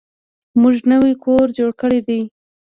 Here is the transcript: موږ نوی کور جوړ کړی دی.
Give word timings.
موږ 0.61 0.75
نوی 0.91 1.13
کور 1.23 1.45
جوړ 1.57 1.71
کړی 1.81 1.99
دی. 2.07 2.21